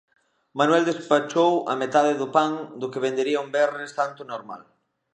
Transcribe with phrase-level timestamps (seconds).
[0.59, 2.51] Manuel despachou a metade do pan
[2.81, 4.61] do que vendería un venres santo normal.